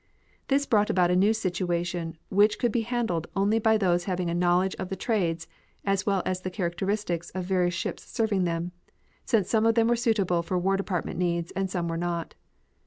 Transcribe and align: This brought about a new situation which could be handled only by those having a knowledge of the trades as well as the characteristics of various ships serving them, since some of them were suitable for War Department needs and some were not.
This 0.47 0.65
brought 0.65 0.89
about 0.89 1.11
a 1.11 1.15
new 1.15 1.31
situation 1.31 2.17
which 2.29 2.57
could 2.57 2.71
be 2.71 2.81
handled 2.81 3.27
only 3.35 3.59
by 3.59 3.77
those 3.77 4.05
having 4.05 4.31
a 4.31 4.33
knowledge 4.33 4.75
of 4.79 4.89
the 4.89 4.95
trades 4.95 5.47
as 5.85 6.07
well 6.07 6.23
as 6.25 6.41
the 6.41 6.49
characteristics 6.49 7.29
of 7.35 7.45
various 7.45 7.75
ships 7.75 8.03
serving 8.09 8.45
them, 8.45 8.71
since 9.25 9.47
some 9.47 9.67
of 9.67 9.75
them 9.75 9.87
were 9.87 9.95
suitable 9.95 10.41
for 10.41 10.57
War 10.57 10.75
Department 10.75 11.19
needs 11.19 11.51
and 11.51 11.69
some 11.69 11.87
were 11.87 11.97
not. 11.97 12.33